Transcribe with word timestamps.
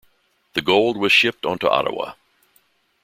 The 0.55 0.63
gold 0.63 0.97
was 0.97 1.11
shipped 1.11 1.45
on 1.45 1.59
to 1.59 1.69
Ottawa. 1.69 2.13